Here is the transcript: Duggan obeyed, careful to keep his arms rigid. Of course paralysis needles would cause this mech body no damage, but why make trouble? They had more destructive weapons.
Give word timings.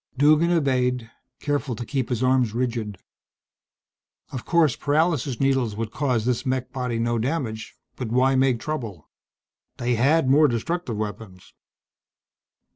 Duggan 0.17 0.49
obeyed, 0.49 1.11
careful 1.39 1.75
to 1.75 1.85
keep 1.85 2.09
his 2.09 2.23
arms 2.23 2.55
rigid. 2.55 2.97
Of 4.31 4.45
course 4.45 4.75
paralysis 4.75 5.39
needles 5.39 5.75
would 5.75 5.91
cause 5.91 6.25
this 6.25 6.43
mech 6.43 6.71
body 6.73 6.97
no 6.97 7.19
damage, 7.19 7.75
but 7.97 8.07
why 8.07 8.33
make 8.33 8.59
trouble? 8.59 9.11
They 9.77 9.93
had 9.93 10.27
more 10.27 10.47
destructive 10.47 10.97
weapons. 10.97 11.53